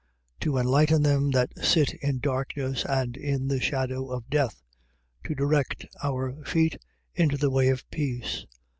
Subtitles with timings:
[0.39, 4.63] To enlighten them that sit in darkness and in the shadow of death:
[5.25, 6.75] to direct our feet
[7.13, 8.47] into the way of peace.